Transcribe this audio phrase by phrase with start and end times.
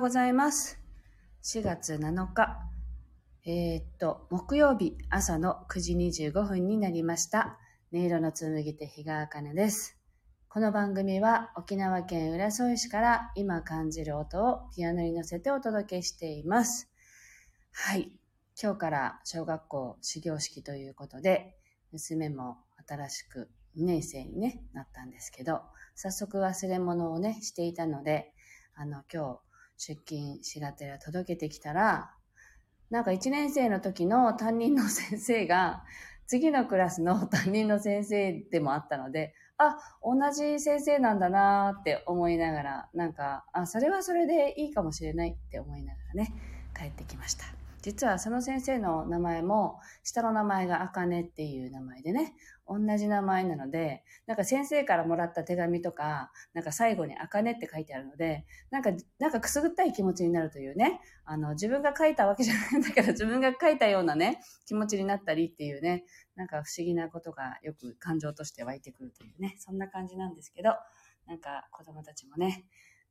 [0.00, 0.80] うございます。
[1.42, 2.58] 4月7日、
[3.44, 7.58] えーっと、木曜日朝の9時25分になりました。
[7.92, 9.98] 音色の紡手日川茜です。
[10.48, 16.90] この番組は沖縄県浦添市から今感じる音をピアノに乗せてお届けしています。
[17.70, 18.10] はい。
[18.60, 21.58] 今日から小学校始業式ということで、
[21.92, 22.56] 娘も
[22.88, 25.60] 新しく2年生に、ね、なったんですけど、
[25.94, 28.32] 早速忘れ物をね、していたので、
[28.74, 29.49] あの、今日
[29.80, 32.10] 出勤しがてら届けてきたら、
[32.90, 35.82] なんか1年生の時の担任の先生が、
[36.26, 46.32] 次のクラスの担任の先生でもあったので、あ、同じ先生なんだなーって思いながら、なんか、あ、それはそれでいいかもしれないって思いながらね、
[46.76, 47.59] 帰ってきました。
[47.82, 52.34] 実はその先生の名前も、下の名前があかねっていう名前でね、
[52.68, 66.04] 同じ名前なので、なんか先生からもらった手紙とか、なんか最後にあかねって書いてあるので、なんか、なんかくすぐったい気持ちになるというね、あの、自分が書いたわけじゃないんだけど、自分が書いたようなね、気持ちになったりっていうね、
[66.36, 70.74] なんか不思議なことがよく感情として湧いてくるというね、そんな感じなんですけど、
[71.26, 72.66] なんか子供たちもね、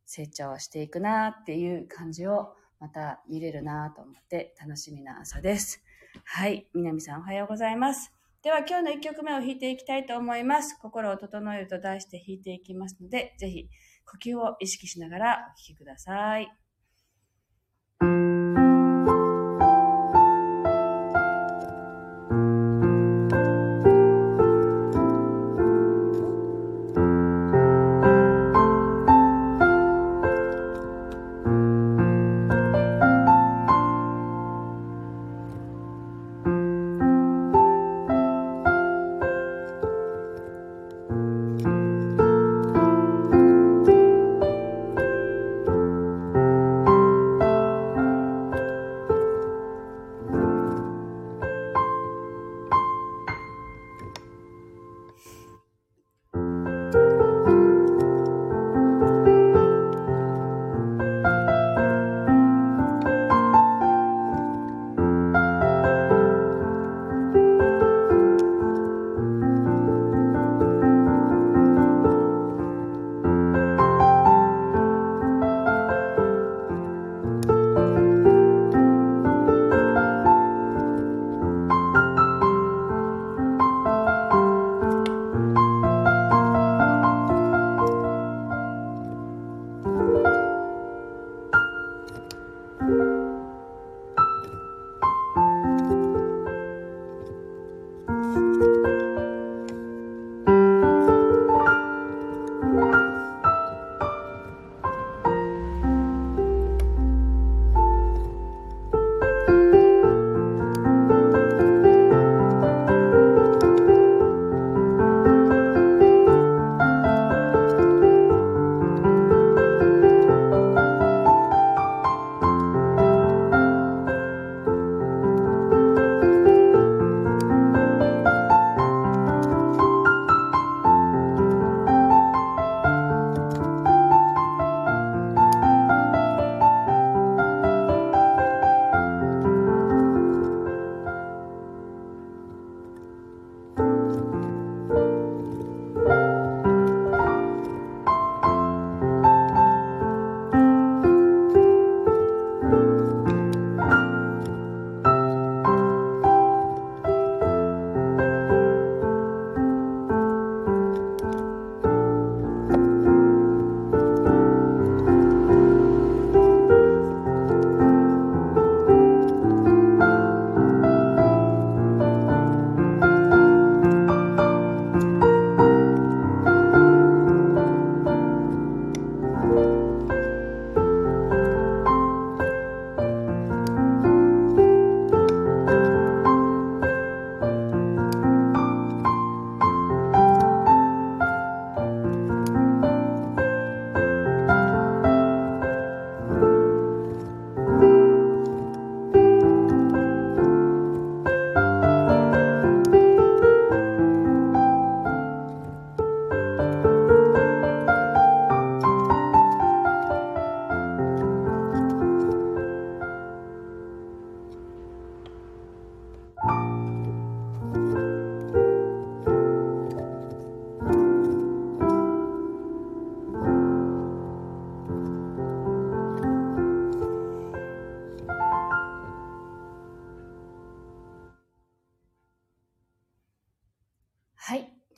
[0.05, 5.83] 成長していくなっていう感じをまた見れるなと思って楽しみな朝です。
[6.23, 6.67] はい。
[6.73, 8.11] 南さんおはようございます。
[8.41, 10.77] では今日の1曲目を弾いていきたいと思います。
[10.81, 13.69] 心を整えると題して弾いていきますので、ぜひ
[14.05, 16.49] 呼吸を意識しながらお聴きください。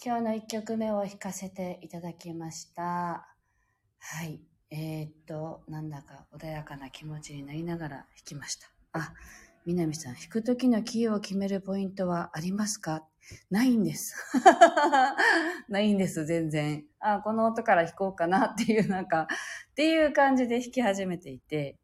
[0.03, 2.83] 今日の1曲目を弾かせていただきました。
[3.99, 4.41] はい。
[4.71, 8.65] えー、っと、なんだか穏やかな気持ちになりながら弾きました。
[8.93, 9.13] あ、
[9.67, 13.03] 南さん、弾くときのキーを決めるポイントはありますか？
[13.51, 14.15] ないんです。
[15.69, 16.83] ないんです、全然。
[16.99, 19.27] あ、この音から弾こうかなっていう、なんか、
[19.71, 21.77] っていう感じで弾き始めていて、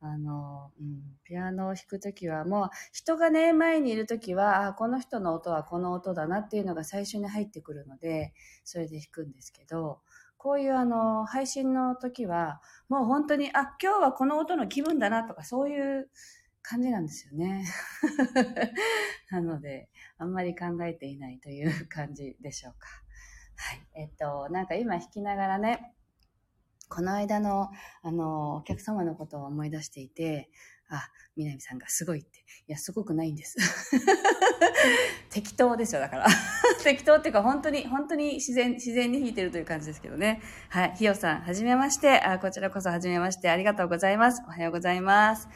[0.00, 8.34] あの、うん、ピアノを弾くときはもう人がね、前にいるときは、あ、この人の音はこの音だなっていうのが最初に入ってくるので、
[8.64, 10.00] それで弾くんですけど、
[10.36, 16.08] こういうあの、配信の時は、もう本当に、あ、今日はこの音の気分だなとか、そういう
[16.62, 17.64] 感じなんですよね。
[19.30, 19.88] なので、
[20.18, 22.88] あんまり考えていないという感じでしょうか。
[23.56, 23.86] はい。
[23.94, 25.94] えっと、なんか今弾きながらね、
[26.88, 27.70] この間の、
[28.02, 30.50] あの、お客様のことを思い出していて、
[30.88, 32.38] あ、南さんがすごいって。
[32.68, 33.56] いや、すごくないんです。
[35.30, 36.26] 適当ですよ、だから。
[36.84, 40.40] 適当っていうか、本当に、本当に自然、自然に弾いてるという感じですけどね。
[40.68, 40.94] はい。
[40.96, 42.20] ひよさん、はじめまして。
[42.20, 43.50] あ、こちらこそはじめまして。
[43.50, 44.42] ありがとうございます。
[44.46, 45.48] おはようございます。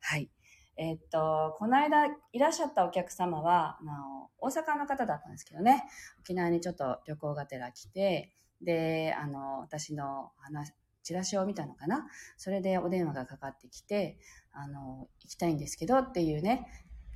[0.00, 0.30] はい。
[0.76, 5.84] えっと、この間いらっしゃったお客様は、あの、大阪の方だったんですけどね。
[6.20, 10.72] 沖縄にちょっと旅行がてら来て、で、あの、私の話、
[11.02, 12.06] チラシを見たのかな？
[12.36, 14.18] それでお電話がかかってきて、
[14.52, 16.68] あの、行きたいんですけどっていうね、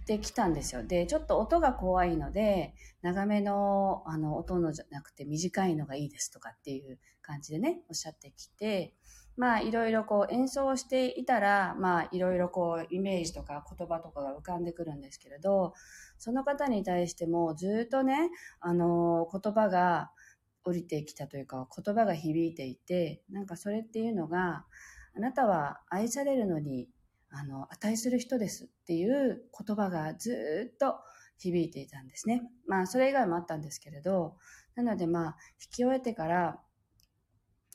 [0.07, 0.85] で来たんですよ。
[0.85, 8.95] で、ちょっと音が怖いので、長めの、あの、音のじゃなくて短いのがいいですとかっていう感じでね、おっしゃってきて、
[9.37, 15.75] まあ、いろいろこう演奏していたら、まあ、いろいろこうイメージとか言葉とかが浮かんでくるんですけれど、
[16.19, 20.11] その方に対してもずっとね、あの、言葉が、
[20.67, 24.67] 降りてきたというか言葉が響いていてなんかそれっていうのが
[25.17, 26.89] あなたは愛されるのに
[27.31, 30.97] あの値する人ですっていう言葉がずっと
[31.39, 32.43] 響いていたんですね。
[32.67, 34.37] まあそれ以外もあったんですけれど
[34.75, 36.61] なのでまあ引き終えてから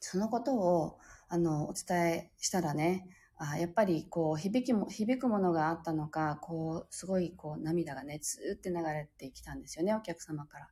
[0.02, 0.98] そのことを
[1.30, 3.08] あのお伝えしたらね
[3.38, 10.70] あやっぱりこう響きも響くものがあったのかこうすごいこう涙がねずって流れてきたんですよねお客様から。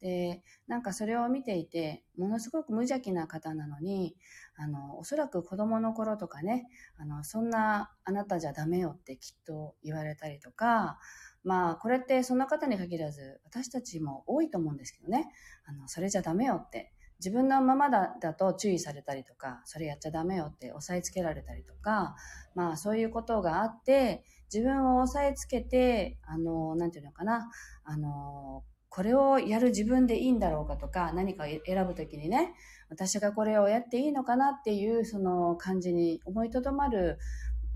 [0.00, 4.16] で、なんかそれを見ていて、ものすごく無邪気な方なのに、
[4.56, 6.66] あの、おそらく子供の頃とかね、
[6.96, 10.98] あの、そんなあなたじゃダメよってきっと言われたりとか、
[11.44, 15.28] まあ、これってそんな方に限らず、私たちも多いと思うんですけどね、
[15.64, 22.14] あの、それじゃダメよって、自分のままだだと注意されたりとか、それやっちゃダメよって押さえつけられたりとか、
[22.54, 27.50] まあそういうことがあって、自分を押さえつけて、あの、なんていうのかな、
[27.84, 28.62] あの、
[28.98, 32.52] これをやる自分でいいんだろうかとか、何か選ぶときにね、
[32.90, 37.16] 私がこれをやっていいのかなっていうその感じに思いとどまる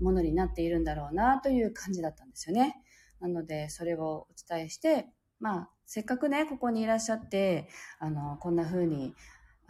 [0.01, 2.75] ものになっているんだろうなという感じだったんですよね。
[3.21, 5.07] なので、それをお伝えして、
[5.39, 9.13] まあ、せっかくね、ここにいらっしゃって、あの、こんな風に、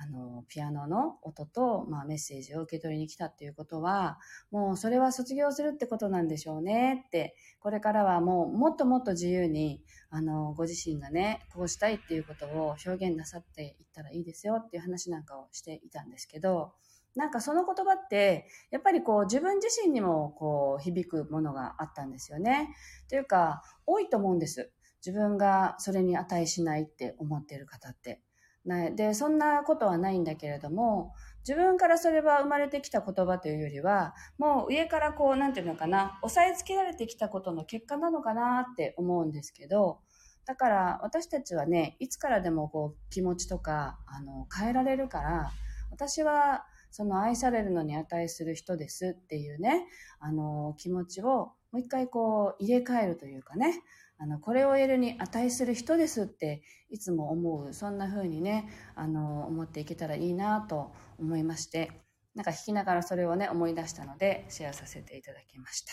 [0.03, 4.19] あの、ピアノの音と、まあ、メッセージを受け取りに来たっていうことは、
[4.51, 16.73] もうそれは卒業するってことなんでしょうねって、これからはもうもっともっと自由に、あの、ご自身がね、こうしたいっていうことを表現なさっていったらいいですよっていう話なんかをしていたんですけど、
[17.15, 22.75] なんかその言葉って、やっぱりこう自分自身にもこう響くものがあったんですよね。
[23.07, 24.71] というか、多いと思うんです。
[25.05, 28.21] 自分がそれに値しないって思っている方って。
[28.65, 31.13] で、そんなことはないんだけれども、
[31.47, 39.99] 自分からそれは生まれてきた言葉というよりは、もう上からこう、なんていうのかな、押さえつけられてきたことの結果なのかなって思うんですけど、
[40.45, 45.51] だから私たちはね、いつからでもこう気持ちとか、あの、変えられるから、
[45.91, 49.87] 私はその愛されるのに値する人ですっていうね、
[50.19, 53.81] あの、気持ちをもう一回こう入れ替えるというかね、
[54.23, 61.91] あの、これを得るに値する人ですっていつも思う、そんな風にね、あの、思っていけたらいいなと思いまして、
[62.33, 65.91] なんか弾きながらそれをね、思い出したので、シェアさせていただきました。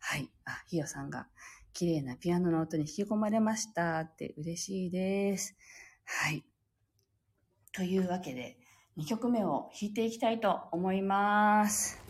[0.00, 0.28] はい。
[0.44, 1.28] あ、ひよさんが、
[1.72, 5.56] 綺麗なピアノの音に引き込まれましたって嬉しいです。
[6.04, 6.44] はい。
[7.72, 8.58] というわけで、
[8.96, 12.02] 2曲目を弾いていきたいと思います。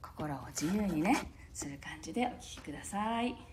[0.00, 1.16] 心を自由にね、
[1.52, 3.51] する感じでお聴きください。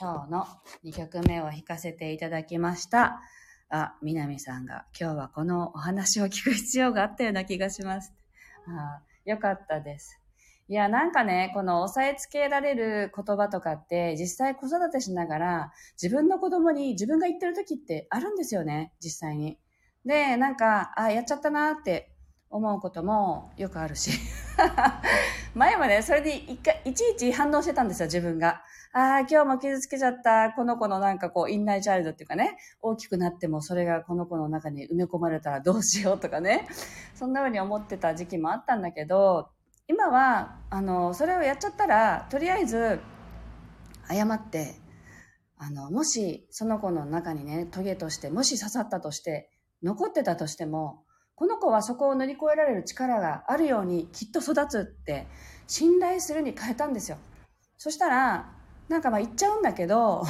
[0.00, 0.46] 今日の
[0.84, 3.20] 2曲目を弾かせていただきました。
[3.68, 8.12] あ、南さんが今日はこのお話を聞く必要があったような気がします。
[8.68, 10.20] あよかったです。
[10.68, 19.58] いや、なんかね、この押さえつけられる言葉とかって、実際子育てしながら、自分の子供に自分が言ってる時ってあるんですよね、実際に。
[20.04, 22.12] で、なんか、あ、やっちゃったなって
[22.50, 24.12] 思うこともよくあるし。
[25.56, 28.62] 前はね、それでいいちいち反応してたんですよ、自分が。
[28.98, 36.66] ああ、今日も傷つけちゃった、この子のなんかこう、インナーチャイルドっていうかね、大きくなってもそれがこの子の中に埋め込まれたらどうしようとかね、
[37.14, 39.50] そんな風に思ってた時期もあったんだけど、
[39.86, 42.98] 今は、あの、それをやっちゃったら、とりあえず、
[44.10, 44.74] 謝って、
[45.58, 49.48] あの、もし、その子の中にね、トゲとして、もし刺さったとして、
[49.80, 51.04] 残ってたとしても、
[51.36, 55.28] この子はそこを乗り越えられる力があるようにきっと育つって、
[55.68, 57.18] 信頼するに変えたんですよ。
[57.76, 58.57] そしたら、
[58.88, 60.22] なんかまあ言っちゃうんだけど、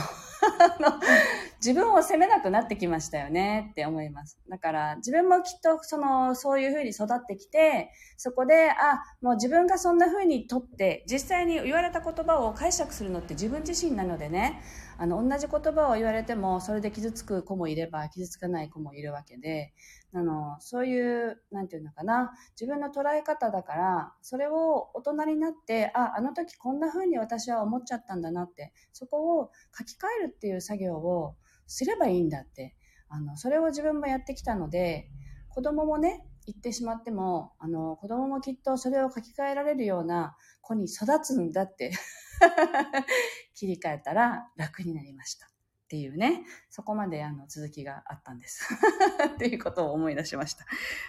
[1.59, 4.39] 自分を責めなくなってきましたよねって思います。
[4.49, 14.63] だから自分もきっとその、そういうふうに育ってきて、そこで、あ、もう自分がそんなふうにとって、実際に言われた言葉を解釈するのって自分自身なのでね、
[14.99, 19.73] あの、同じ言葉を言われても、それで傷つく子もいれば、傷つかない子もいるわけで、
[20.15, 32.75] あの、そういう、なんていうのかな、自分の捉え方だから、それを大人になって、あ、あの時こんな風に私は思っちゃったんだなって、そこを書き換えるっていう作業をすればいいんだって、
[33.09, 35.11] あの、それを自分もやってきたので、
[35.51, 41.93] 子供もね、言ってしまっても、あの、子供もきっとそれを書き換えられるような子に育つんだって。
[43.55, 45.48] 切り替えたら楽になりました。
[45.89, 48.69] っていうね、そこまであの続きがあったんです。
[49.35, 50.67] っていうことを思い出しました。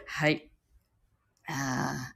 [0.08, 0.50] はい。
[1.50, 2.14] あ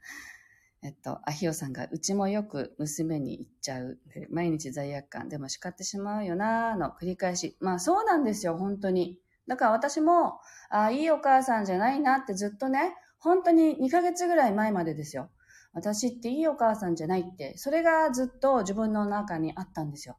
[0.82, 4.00] えっと、アヒオさんが、うちもよく娘に言っちゃう。
[4.30, 5.28] 毎日罪悪感。
[5.28, 7.58] でも叱ってしまうよなーの繰り返し。
[7.60, 9.20] まあそうなんですよ、本当に。
[9.46, 15.30] だから私も、あいいお母さんじゃないなってずっとね、本当に2ヶ月ぐらい前までですよ。
[15.74, 20.18] 私っていいお母さんじゃないって、それがずっと自分の中にあったんですよ。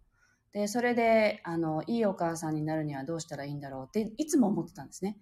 [0.54, 5.18] で、それで、あの、いいお母さんになるにはどうしたらいいんだろうって、いつも思ってたんですね。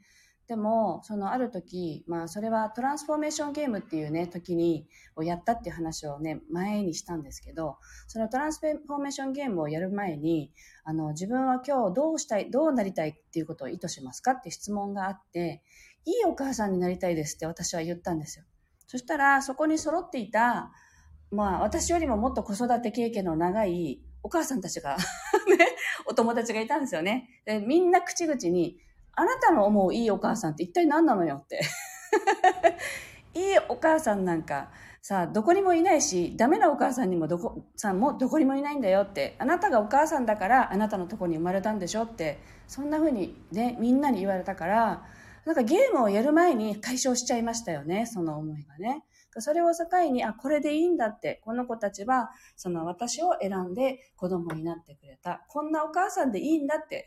[0.46, 10.52] でも、そのある時、まあ、それはトランスフォーメーションゲームっていうね、時に、をやったっていう話をね、前にしたんですけど、そのトランスフォーメーションゲームをやる前に、
[10.84, 15.62] あの、自分は今日どうしたい、どうなりたいっていうことを意図しますかって質問があって、
[16.04, 18.44] いいお母さんになりたいですって私は言ったんですよ。
[18.86, 20.72] そしたら、そこに揃っていた、
[21.30, 24.96] まあ、私よりももっと子育て経験の長いお母さんたちが
[25.58, 27.28] ね、お友達がいたんですよね。
[27.44, 28.78] で、みんな口々に、
[29.14, 31.60] あなたの思ういいお母さんって一体何なのよって
[33.34, 34.70] いいお母さんなんか、
[35.02, 45.04] さあ、どこにもいないし、ダメなお母さんにもどこ、さんもどこにもいないんだよって、あなたがお母さんだからあなたのとこに生まれたんでしょって、そんな風にね、みんなに言われたから、
[45.44, 49.02] なんかゲームをやる前に解消しちゃいましたよね、その思いがね。
[49.40, 55.44] それを境に、あ、これでいいんだって、この子たちは、その私を選んで子供になってくれた。
[55.48, 57.06] こんなお母さんでいいんだって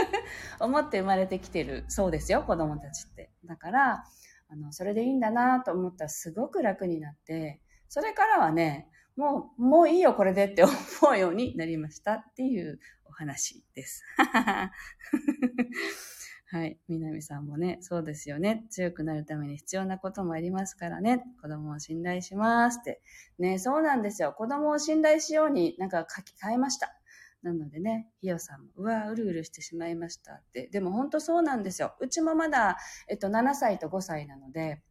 [0.60, 3.30] 思って生まれてきてるそうですよ、子供たちって。
[3.44, 4.04] だから、
[4.48, 10.72] あの、それでいいんだなと思ったらすごく楽になって、それからはね、もう、もういいよ、これでって 思
[11.10, 14.04] うようになりましたっていうお話です。
[16.52, 16.78] はい。
[16.86, 18.66] 南さんもね、そうですよね。
[18.68, 21.24] 強くなるために必要なこともありますからね。
[21.40, 23.00] 子供を信頼しますって。
[23.38, 24.34] ね、そうなんですよ。
[24.36, 26.94] 子供を信頼しようになんか書き換えました。
[27.42, 30.68] なのでね、ひよさんも、うわうるうるしてしまいましたって。
[30.70, 31.94] でも本当そうなんですよ。
[32.00, 32.76] うちもまだ、
[33.08, 34.82] えっと、7歳と5歳なので、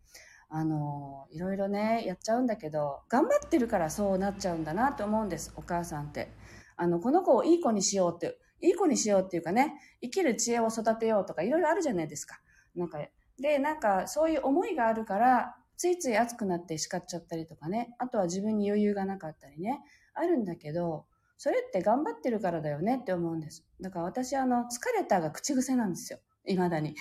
[0.49, 6.31] あの、いろいろね、やっちゃうんだけど、頑張ってるからそうなっちゃうんだなと思うんです、お母さんって。
[6.75, 12.39] あの、この子をいい子にしようっていい子にしようっていうかね、生きる知恵を育てようとかいろいろあるじゃないですか。
[12.75, 12.99] なんか、
[13.39, 19.81] で、なんかそういう思いがあるから、ついつい熱くなって叱っちゃったりとかね、あとは自分に余裕がなかったりね、
[20.13, 21.05] あるんだけど、
[21.37, 23.65] それって頑張ってるからだよねって思うんです。
[23.81, 26.19] だから私あの、疲れたが口癖なんですよ。
[26.45, 26.95] 未だに。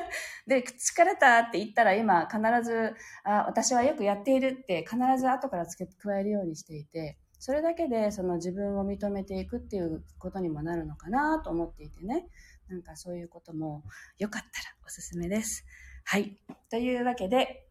[0.46, 12.26] で、疲れたって言ったら今必ず、あ、私はよくやっているって必ず後から付け加えるようにしていて、それだけでその自分を認めていくっていうことにもなるのかなと思っていてね。
[12.68, 13.84] なんかそういうことも
[14.18, 14.50] よかったら
[14.84, 15.64] おすすめです。
[16.04, 16.36] はい。
[16.70, 17.66] というわけで、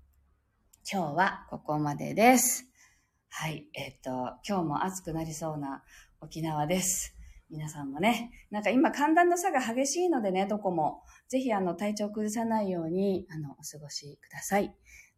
[0.91, 2.65] 今日はここまでです。
[3.29, 3.67] はい。
[3.73, 4.11] えっ、と、
[4.47, 5.83] 今日も暑くなりそうな
[6.21, 7.15] 沖縄です。
[7.49, 11.03] 皆さんもね、なんか今寒暖の差が激しいのでね、どこも。
[11.27, 14.73] ぜひあの体調崩さないように、あの、お過ごしください。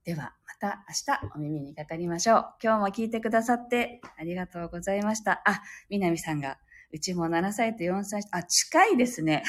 [0.07, 2.45] では、また明日お耳にかかりましょう。
[2.63, 5.41] 今日も聞いてくださってありがとうございました。
[5.45, 6.59] あ、みなみさんが、
[6.93, 9.43] うちも7歳と4歳、あ、近いですね。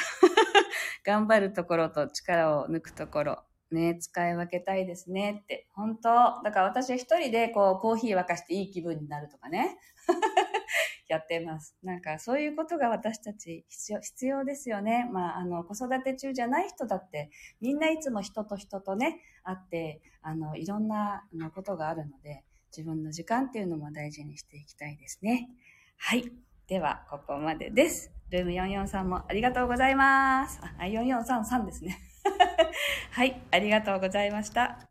[1.05, 3.43] 頑張るところと力を抜くところ。
[3.71, 5.69] ね、使い分けたいですねって。
[5.75, 6.09] 本当
[6.43, 9.77] だから私は一人でこうコーヒー沸かしていい気分になるとかね。
[11.09, 11.75] やってます。
[11.83, 15.09] なんかそういうことが私たち必要、必要ですよね。
[15.11, 22.45] まあ、あの、子育て中じゃない人だって、みんないつも人と人とね、会って、あの、いろんなのことがあるので、
[22.75, 25.49] 自分の時間っていうのも大事にしていきたいですね。
[25.97, 26.31] はい。
[26.67, 28.11] では、ここまでです。
[28.29, 30.59] ルーム443もありがとうございます。
[30.61, 31.97] あ、4433ですね。
[33.11, 34.88] はい、ありがとうございました。